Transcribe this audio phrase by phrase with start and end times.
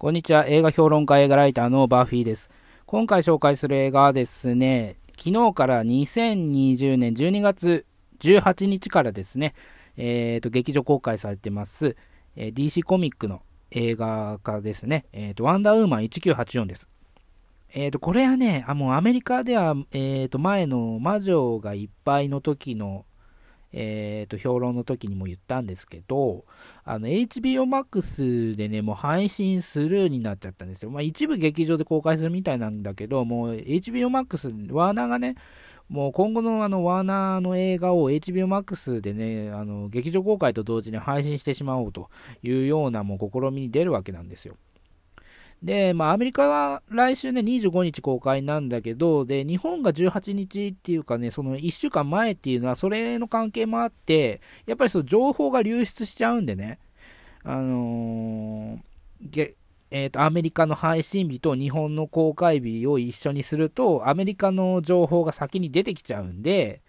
[0.00, 0.46] こんにちは。
[0.46, 2.50] 映画評論家、映画ライターのバーフィーです。
[2.86, 7.84] 今回紹介する映画はですね、昨日から2020年12月
[8.20, 9.56] 18日からですね、
[9.96, 11.96] えっ、ー、と、劇場公開されてます、
[12.36, 13.42] え、DC コミックの
[13.72, 16.86] 映画化ですね、えっ、ー、と、ワンダーウーマン1984です。
[17.74, 23.04] えっ、と、これはね、あもうアメリカでは、えっ、と、前の魔女がいっぱいの時の
[23.72, 26.44] えー、と、評論の時にも言ったんですけど、
[26.84, 30.90] あの、HBO Max でね、もう配信スルーになっちゃったんですよ。
[30.90, 35.36] まあ、一部劇場で公開するみたいなんだけど、もう HBO Max、ワーナーがね、
[35.88, 42.10] もう今後のあのワーナーの映画を HBO Max でね、あの劇場公開と同時に配信してしまおうと
[42.42, 44.56] いうようなもう試みに出るわけなんですよ。
[45.62, 56.78] で、まあ、アメリカは来週ね、25日公開なんだけど、で、日本が18日っていうかね、その1週間前っていうのは、それの関係もあって、やっぱりその情報が流出しちゃうんでね、
[57.42, 59.54] あのー、
[59.90, 66.82] えーと、アメリカの配信日と日本の公開日を一緒にすると、アメリカの情報が先に出てきちゃうんで、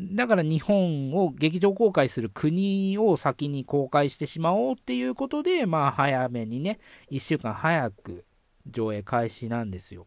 [0.00, 8.24] だから日本を劇場公開する国を先に公開してしまおうっていうことで、まあ早めにね、1週間早く
[8.66, 10.06] 上映開始なんですよ。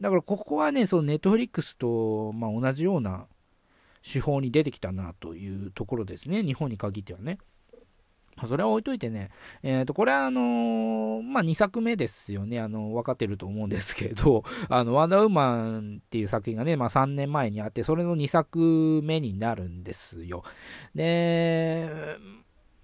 [0.00, 3.26] だからここはね、そのネットフリックスと、まあ、同じような
[4.02, 7.38] 手法に出てきたなというところですね、日本に限ってはね。
[8.44, 9.30] それは置いといてね、
[9.62, 12.60] えっ、ー、と、これはあのー、まあ、2作目ですよね。
[12.60, 20.44] あの、分かってると思うんですけど、 あの、ワンダーウーマンっていう作品がね、まあ、3年前にあって、それの2作目になるんですよ。
[20.94, 21.88] で、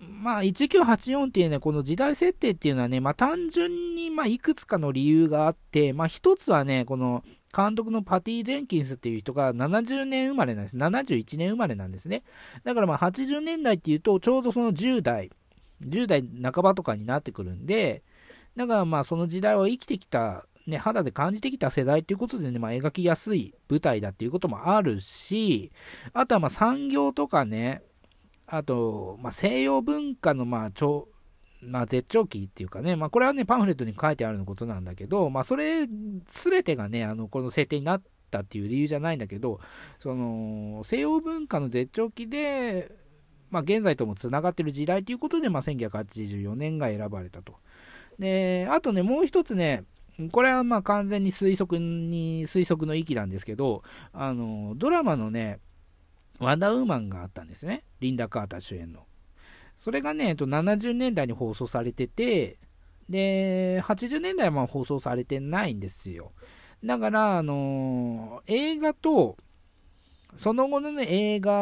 [0.01, 7.23] まあ、1984っていうね、この時代設定っていうのはね、まあ、単純に、ま、いくつかの理由があって、まあ、一つはね、この、
[7.55, 10.77] 監督のパティ・ジェンキンスっていう人が70年生まれなんです。
[10.77, 12.23] 71年生まれなんですね。
[12.65, 15.31] だからまあ80年代っていうと、ちょうどその10代、
[15.87, 18.03] 10代半ばとかになってくるんで、
[18.57, 25.73] だからまあその時代を生きてきた、ね、肌で感じてきた世代ということでね、まあ、描きやすい舞台だっていうこともあるし、
[26.13, 27.83] あとはまあ産業とかね、
[28.47, 31.09] あと、まあ、西洋文化のまあ超、
[31.63, 35.89] まあ、絶頂期っていうかね、まあ、これはね、パンフレットに書いてあるのことなんだけど、まあ、それ、
[36.29, 39.61] すべてがね、あの、この設定になったっていう理由じゃないんだけど、
[40.01, 42.91] その、西洋文化の絶頂期で、
[43.53, 47.55] まあ、現在ともつながってる時代ということで、まあ、1984年が選ばれたと。
[48.19, 49.85] で、あとね、もう一つね、
[50.31, 53.83] これはまあ完全に推測に、推測の域なんですけど、
[54.13, 55.59] あの、ドラマのね、
[56.39, 57.85] ワンダーウーマンがあったんですね。
[58.01, 59.05] リンダ・カーター主演の。
[59.85, 62.59] それがね、えっと70年代に放送されてて、
[63.11, 66.33] で、80年代はま放送されてないんですよ。
[66.83, 69.37] だから、あの映画と、
[70.37, 71.53] その後のね、映画、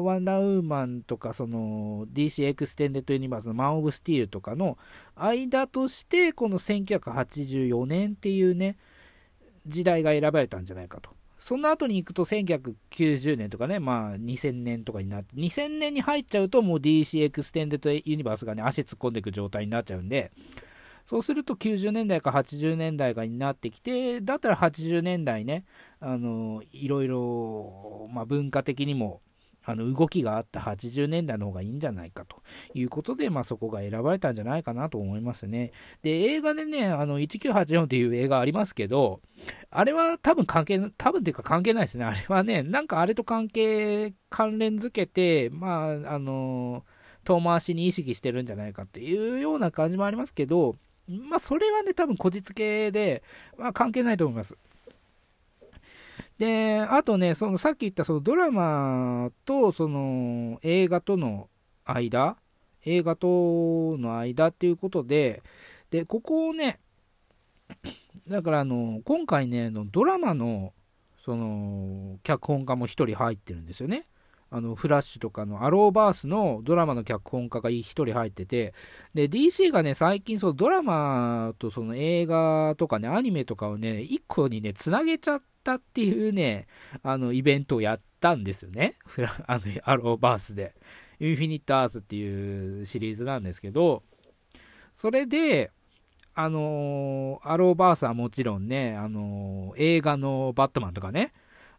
[0.00, 4.76] ワンダーウーマンとか、DC エクステンデッドユニバースのマン・オブ・スティールとかの
[5.16, 8.76] 間として、この1984年っていうね、
[9.66, 11.10] 時代が選ばれたんじゃないかと。
[11.40, 20.30] その後に行くと1990年とかね、まあ2000年とかになって、2000年に入っちゃうともう DC エクステンデッドユニバースがね、足突っ込んでいく状態になっちゃうんで、
[21.06, 25.64] そうすると90年代か80年代がになってきて、だったら80年代ね、
[26.02, 29.22] あの、いろいろ、まあ、文化的にも、
[29.64, 32.42] あの動きがあった80年代の方がいいんじゃないかと
[32.74, 35.70] いうことで、まあ、そこが選ばれたんじゃないかなと思いますね。
[36.02, 39.20] で、映画でね、あの1984っていう映画ありますけど、
[39.70, 42.04] あれは多分関係、多分っていうか関係ないですね。
[42.04, 46.84] あれはね、なんかあれと関係、関連づけて、まあ、あの、
[47.24, 50.76] 遠回しに意識してるんじゃないかっていうような感じもありますけど、
[51.06, 53.22] まあ、それはね、多分こじつけで、
[53.56, 54.56] まあ、関係ないと思います。
[56.38, 61.48] で、あとね、そのさっき言ったそのドラマとその映画との
[61.84, 62.36] 間、
[62.84, 65.42] 映画との間っていうことで、
[65.90, 66.80] で、ここをね、
[68.28, 70.72] だからあの、今回ね、ドラマの
[71.24, 74.06] その脚本家も1人入ってるんですよね。
[74.52, 78.74] あのフラッシュとかのアローバースのドラマの脚本家が1人入ってて、
[79.14, 86.66] で、DC がね、最近そのドラマとその映画とかね、アニメとかをね、1個にね、つなげちゃったっていうね、
[87.02, 88.96] あの、イベントをやったんですよね。
[89.06, 90.74] フラ あの、アローバースで。
[91.18, 94.02] インフィニット・アースっていうシリーズなんですけど、
[94.94, 95.70] それで、
[96.34, 101.32] あのー、アローバースはもちろんね、あのー、映画のバットマンとかね、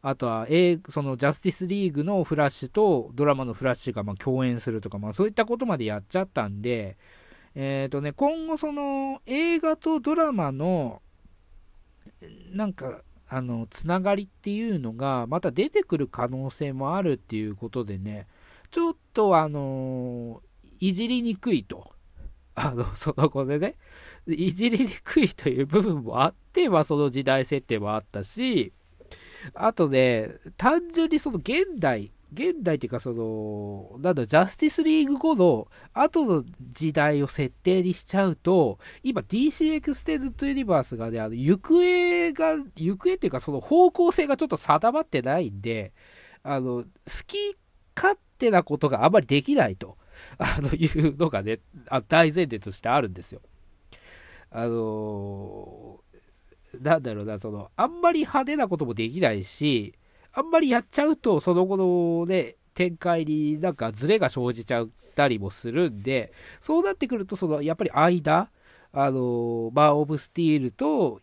[0.06, 6.98] あとは、えそのジャスティスリーグのフラッシュとドラマのフラッシュがま共演するとか、まあ、そういったことまでやっちゃったんで、
[7.56, 11.02] えっ、ー、とね、今後その映画とドラマの
[12.52, 18.28] なんかあのつながりっていうのがまた出てくる可能性もあるっていうことでね、
[18.72, 20.42] ちょっとあの
[20.82, 21.94] いじりにくいと。
[22.56, 23.76] あの、その子でね、
[24.28, 28.74] いじりにくいという部分もあって、まその時代設定もあったし、
[29.54, 45.94] あとね、単純にその現代、現代っていうかその、なんだ、ジャスティスリーグ後の後の時代を設定にしちゃうと、今 DC エクステンドユニバースがね、あの、行方が、行方っていうかその方向性がちょっと定まってないんで、
[46.44, 46.86] あの、好
[47.28, 47.56] き
[47.96, 49.98] 勝手なことがあまりできないと、
[50.38, 53.42] あの、いうのがね、あ大前提としてあるんですよ。
[54.50, 56.03] あの、
[56.80, 59.94] なんだろうな、その、あんまり派手なこともできないし、
[60.34, 68.50] あんまりやっちゃうと、その後のね、展開になんかズレが生じちゃったりもするんで、そうなってくると、その、やっぱり間、
[68.92, 71.22] あのー、バー・オブ・スティールと、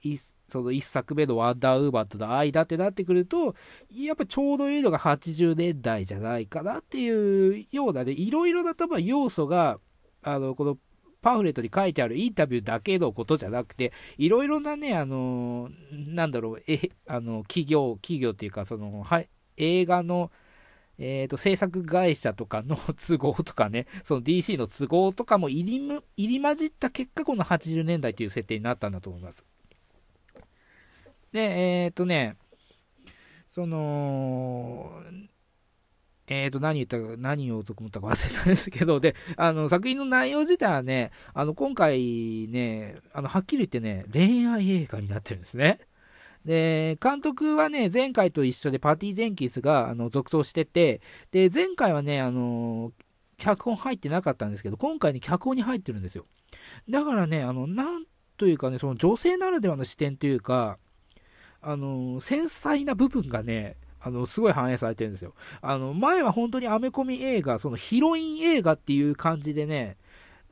[0.51, 3.55] その1作目のワンダーウーマンとの間ってなってくると、
[3.93, 9.79] やっぱちょうどいいのが80年代じゃないかなっていうようなね、いろいろな多分要素が、
[10.23, 10.77] あの、この
[11.23, 20.31] パンフレットに書いてあるインタビューだけのことじゃなくて、いろいろなね、あの、なんだろう、え、あの、企業、企業っていうか、その、はい、映画の、
[20.99, 29.45] えーと、制作会社とかの都合とかね、その DC の都合とかも入り入り混じった結果、この80年代という設定になったんだと思います。
[31.33, 32.37] で、えっ、ー、とね、
[33.51, 35.03] その、
[36.31, 45.81] えっ、ー、と、何言ったか、何言おうと思ったか忘れたんですけど、で、あの、作品の内容自体はね、あの、今回ね、あの、はっきり言ってね、恋愛映画になってるんですね。
[46.45, 51.01] で、監督はね、前回と一緒でパーティー・ジェンキンスが、あの、続投してて、
[51.33, 52.93] で、前回はね、あの、
[53.37, 56.27] 脚本入ってなかったんですけど、今回ね、脚本に入ってるんですよ。
[56.89, 58.05] だからね、あの、なん
[58.37, 60.79] というかね、その女性ならではの視点というか、
[61.61, 65.35] あの、繊細な部分がね、あの、すごい反映されてるんですよ。
[65.61, 69.97] あの、前は本当にアメコミ映画、そのヒロイン映画っていう感じでね、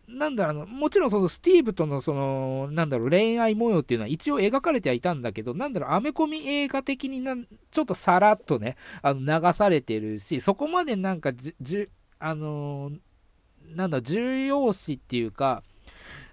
[0.09, 12.91] なんだろう、もちろんそのスティーブとのその、なんだろう、恋愛模様っていうのは一応描かれてはいたんだけど、なんだろう、アメコミ映画的になんちょっとさらっとね、あの流されてるし、そこまでなんかじ、じゅあの
[13.75, 15.62] なんだ、重要視っていうか、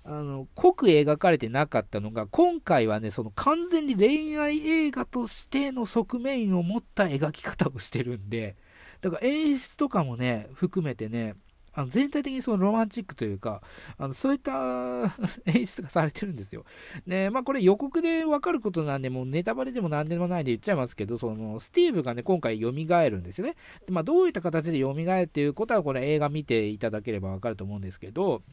[0.08, 8.56] あの、濃く描かれてなかったのが、今回はね、その完全に恋愛映画としての側面を持った描き方をしてるんで、
[9.02, 11.36] だから演出とかもね、含めてね、
[11.74, 13.64] あの全体的にそのロマンチックというか、
[13.98, 15.16] あのそういった
[15.46, 16.66] 演出がされてるんですよ。
[17.08, 23.56] で、まあこれ予告でわかることなんで、もうネタバレでも何でもないんで言っちゃいますけど、そのスティーブがね、今回蘇るんですよね。
[23.90, 28.44] まあどういった形で蘇るっていうことは、これ映画見ていただければわかると思うんですけど、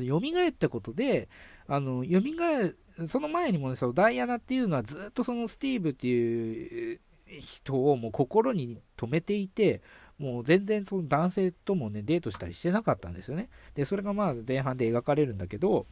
[0.00, 1.28] 蘇ったことで、
[1.66, 7.00] あの、蘇る、その前にもね、そのダイアナっていうのはずっとそのスティーブっていう
[7.40, 9.82] 人をもう心に留めていて、
[10.18, 13.48] もう全然その男性ともね、デートしたりしてなかったんですよね。
[13.74, 15.86] で、それがまあ前半で描かれるんだけど、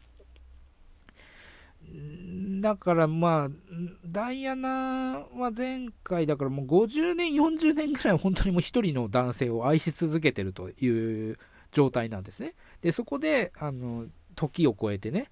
[2.61, 3.51] だからまあ、
[4.07, 11.39] ダイアナは前回だからもう50年、40年ぐらい本当にもう一人の男性を愛し続けてるという
[11.73, 12.55] 状態なんですね。
[12.83, 15.31] で、そこで、あの、時を超えてね、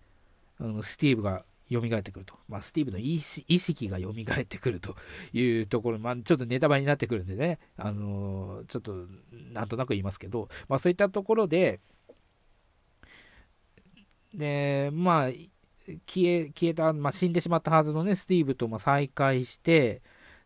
[0.58, 2.34] あのスティーブが蘇ってくると。
[2.48, 4.96] まあ、スティーブの意識が蘇ってくると
[5.32, 9.06] いうところ、まあ、ちょっとネタバレになってくるんでね、あのー、ちょっと、
[9.52, 11.80] なんとなく言いますけど、まあ、そういったところで、
[14.34, 15.30] で、まあ、
[16.06, 20.02] 消え、消えた、まあ、死んでしまったはずのね、スティーブとま再会して、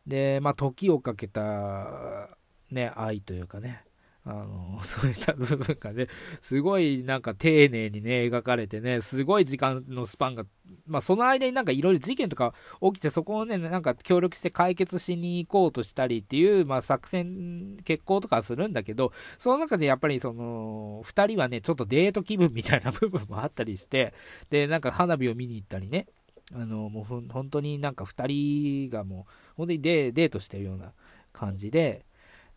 [0.07, 2.29] で、まあ、時をかけた、
[2.71, 3.85] ね、愛というかね、
[4.27, 6.09] あの、そういった部分がね、
[6.41, 10.47] すごいなんか丁寧にね、描かれてね、すごい時間のスパンが、
[10.87, 24.15] まあその間になんかいろいろ事件とか起きて、そこをね、なんか協力して解決しに行こうとしたりっていう、まあ作戦、決行とかするんだけど、その中でやっぱりその、二人はね、ちょっとデート気分みたいな部分もあったりして、
[24.49, 26.07] で、なんか花火を見に行ったりね、
[26.55, 30.93] あの、もう本当になんか二人がもう、本当にデートしてるような
[31.35, 32.07] 感じで、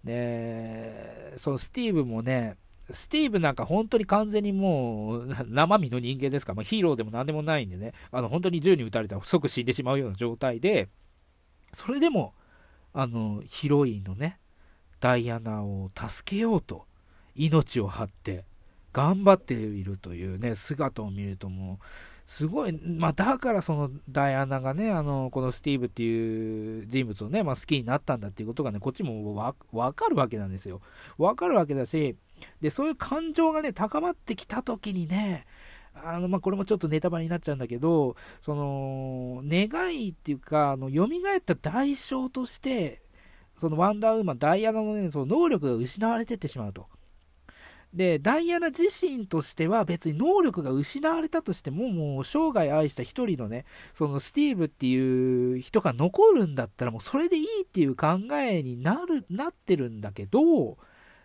[0.03, 2.57] で、そのスティーブもね、
[2.91, 10.89] スティーブなんか本当に完全にもう 生身の人間ですから、まあ、ヒーローでも何でもないんでね、あの本当に銃に撃たれたら即死んでしまうような状態で、
[11.73, 12.33] それでも、
[12.93, 14.39] あの、ヒロインのね、
[14.99, 16.85] ダイアナを助けようと、
[17.35, 18.45] 命を張って
[18.93, 21.85] 頑張っているというね、姿を見るともう、
[22.27, 29.34] すごい、まあ、だからそのダイアナがね、あの、このスティーブっていう人物をね、まあ、好きになったんだっていうことがね、こっちも
[29.72, 30.81] わかるわけなんですよ。
[31.17, 32.15] わかるわけだし、
[32.62, 35.46] で、そういう感情がね、高まってきた時にね、
[35.93, 43.01] あの、まあ、これもちょっとネタバレになっちゃうんだけど、その、願いっていうか、あの、蘇った代償として、
[43.60, 46.88] そのワンダーウーマン、ダイアナのね、その能力が失われてってしまうと。
[47.94, 53.65] で、ダイアナ自身としては別に能力が失われたとしても、もう生涯愛した一人のね、
[53.96, 60.77] そのスティーブっていう人が残るんだったらもうそれでいいっていう考えになる、なってるんだけど、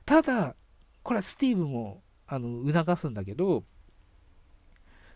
[0.07, 0.55] ただ、
[1.03, 3.65] これはスティーブもあの促すんだけど、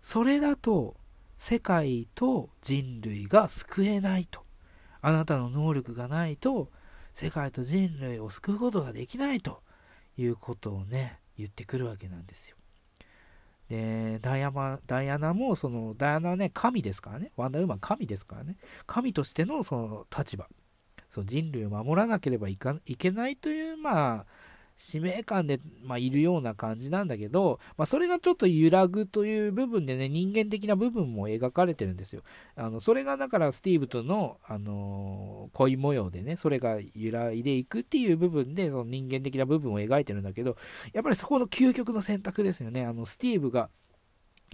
[0.02, 0.96] それだと
[1.38, 4.44] 世界と人類が救えないと。
[5.00, 6.70] あなたの能力がないと
[7.14, 9.62] 世界と人類を救うことができないと
[10.16, 12.56] いうことをね、言ってくるわけなんですよ。
[13.68, 20.48] で、ダイアマダイアナも、その、ダイアナはね、神ですからね、ワンダーウーマン神ですからね、神としてのその立場、
[21.10, 24.26] その人類を守らなければいけないという、まあ、
[24.76, 32.22] 使命感で、まあ、いるような感じなんだけど、まあ、それがちょっと揺らぐという部分でね、人間的な部分も描かれてるんですよ。
[32.56, 40.56] あのそれがだからスティーブとの、あのー、恋模様でね、それが揺らいでいくっていう部分で、その人間的な部分を描いてるんだけど、
[40.92, 42.84] やっぱりそこの究極の選択ですよね。
[42.84, 43.70] あのスティーブが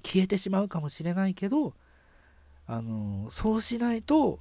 [0.04, 1.74] 消えてしまうかもしれないけど、
[2.68, 4.38] あのー、そうしないと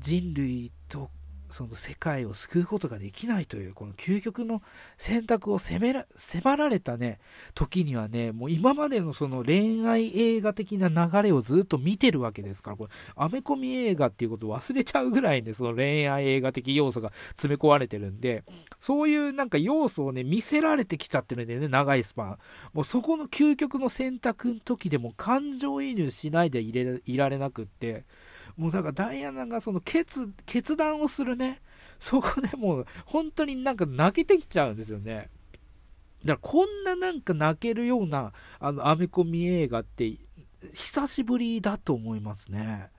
[0.00, 1.10] 人類と
[1.52, 4.62] その世界を救うことができないという、この究極の
[4.98, 7.18] 選択を責めら迫られたね、
[7.54, 18.44] 時にはね、もう今までのその恋愛映画的な流れをずっと見てるわけですから、これ、アメコミ映画っていうことを忘れちゃうぐらいね、その恋愛映画的要素が詰め込まれてるんで、
[18.80, 22.38] そういうなんか要素をね、見せられてきちゃってるんでね、長いスパン。
[22.72, 28.04] もうそこの究極の選択の時でも感情移入しないでいれいられなくって、
[28.56, 31.60] もうだからダイアナがその決決断をするね、
[31.98, 35.30] そこでもう本当になんか泣けてきちゃうんですよね。
[36.24, 40.16] だからこんななんか泣けるようなあのアメコミ映画って
[40.72, 42.90] 久しぶりだと思いますね。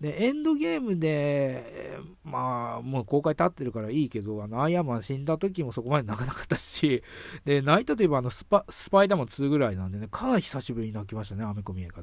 [0.00, 7.02] で、エンドゲームで、まあ、もう公開経ってるからいいけど、あの、アイアンマン死んだ時もそこまで泣かなかったし、
[7.44, 12.02] で、泣いたといえば、あのスパ、スパイダーマン2ぐらいなんでね、かなり久しぶりに泣きましたね、アメコミ映画